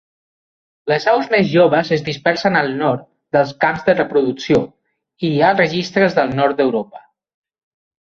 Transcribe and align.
Les 0.91 1.03
aus 1.09 1.25
més 1.33 1.49
joves 1.49 1.91
es 1.97 2.03
dispersen 2.07 2.57
al 2.61 2.69
nord 2.79 3.03
dels 3.37 3.51
camps 3.65 3.83
de 3.89 3.95
reproducció 3.97 4.63
i 5.29 5.31
hi 5.35 5.45
ha 5.45 5.51
registres 5.61 6.17
del 6.21 6.33
nord 6.41 6.59
d'Europa. 6.63 7.03